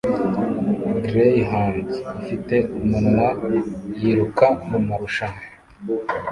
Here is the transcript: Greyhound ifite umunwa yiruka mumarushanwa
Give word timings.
Greyhound 1.05 1.89
ifite 2.19 2.55
umunwa 2.79 3.27
yiruka 3.99 4.47
mumarushanwa 4.67 5.43